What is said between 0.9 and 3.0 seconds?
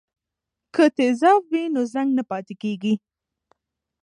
تیزاب وي نو زنګ نه پاتې کیږي.